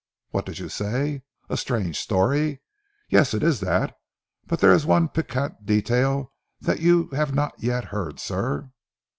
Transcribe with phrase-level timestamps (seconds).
[0.31, 1.21] What did you say?
[1.47, 2.61] A strange story.
[3.09, 3.95] Yes, it is that;
[4.47, 8.71] but there is one piquant detail that you have not yet heard, sir!"